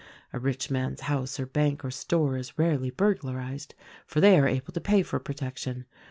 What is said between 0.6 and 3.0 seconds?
man's house or bank or store is rarely